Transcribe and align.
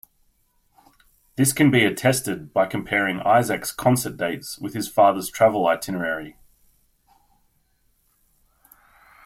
This 1.35 1.53
can 1.53 1.69
be 1.69 1.85
attested 1.85 2.51
by 2.53 2.65
comparing 2.65 3.19
Isaac's 3.19 3.71
concert 3.71 4.17
dates 4.17 4.57
with 4.57 4.73
his 4.73 4.87
father's 4.87 5.29
travel 5.29 5.67
itinerary. 5.67 6.37